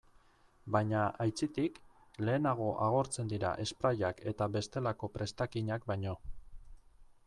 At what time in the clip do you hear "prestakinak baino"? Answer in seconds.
5.19-6.21